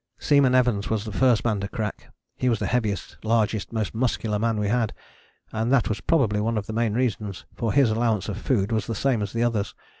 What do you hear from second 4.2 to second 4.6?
man